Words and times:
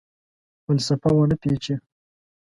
فلسفه 0.65 1.09
ونه 1.13 1.35
پیچي 1.41 1.73